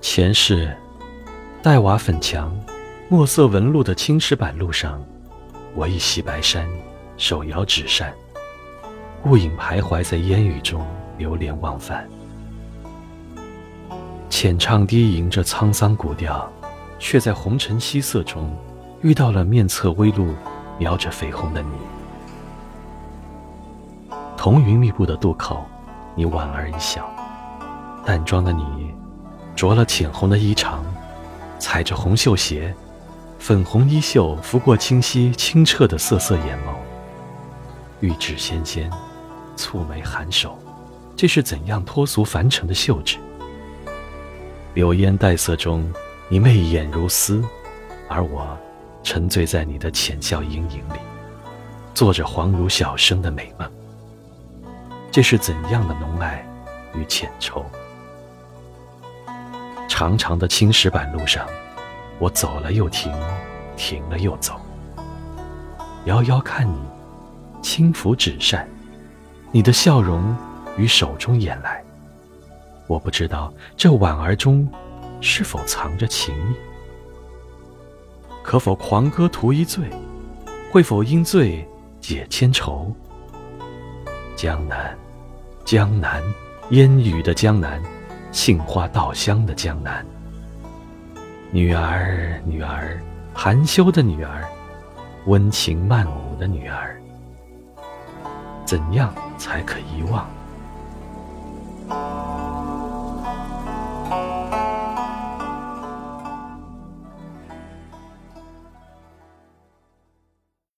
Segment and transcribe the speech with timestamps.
[0.00, 0.74] 前世，
[1.60, 2.56] 黛瓦粉墙、
[3.08, 5.02] 墨色纹路的青石板路上，
[5.74, 6.66] 我一袭白衫，
[7.16, 8.12] 手摇纸扇，
[9.24, 10.86] 雾影徘徊在烟雨中，
[11.18, 12.08] 流连忘返。
[14.30, 16.48] 浅唱低吟着沧桑古调，
[17.00, 18.56] 却在红尘夕色中，
[19.02, 20.32] 遇到了面侧微露、
[20.78, 21.70] 描着绯红的你。
[24.36, 25.66] 彤云密布的渡口，
[26.14, 27.10] 你莞尔一笑，
[28.04, 28.87] 淡妆的你。
[29.58, 30.78] 着了浅红的衣裳，
[31.58, 32.72] 踩着红绣鞋，
[33.40, 36.76] 粉红衣袖拂过清晰清澈的涩涩眼眸，
[37.98, 38.88] 玉指纤纤，
[39.56, 40.56] 蹙眉含首，
[41.16, 43.18] 这是怎样脱俗凡尘的秀质？
[44.74, 45.92] 柳烟黛色中，
[46.28, 47.42] 你媚眼如丝，
[48.08, 48.56] 而我
[49.02, 51.00] 沉醉在你的浅笑阴影里，
[51.94, 53.68] 做着恍如小生的美梦。
[55.10, 56.48] 这是怎样的浓爱
[56.94, 57.66] 与浅愁？
[59.98, 61.44] 长长的青石板路上，
[62.20, 63.12] 我走了又停，
[63.76, 64.54] 停了又走。
[66.04, 66.78] 遥遥看你，
[67.60, 68.68] 轻抚纸扇，
[69.50, 70.36] 你的笑容
[70.76, 71.82] 于手中掩来。
[72.86, 74.68] 我不知道这婉儿中，
[75.20, 76.54] 是否藏着情意？
[78.44, 79.90] 可否狂歌图一醉？
[80.70, 81.68] 会否因醉
[82.00, 82.94] 解千愁？
[84.36, 84.96] 江南，
[85.64, 86.22] 江南，
[86.70, 87.82] 烟雨的江南。
[88.30, 90.04] 杏花稻香的江南，
[91.50, 93.00] 女儿，女儿，
[93.34, 94.44] 含羞的女儿，
[95.26, 97.00] 温情曼舞的女儿，
[98.64, 100.28] 怎样才可遗忘？